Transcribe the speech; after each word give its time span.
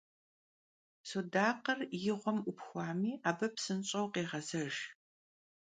Sudakhır 1.09 1.79
yi 2.03 2.13
ğuem 2.19 2.37
'Upxuami, 2.43 3.13
abı 3.29 3.47
psınş'eu 3.55 4.05
khêğezejj. 4.13 4.77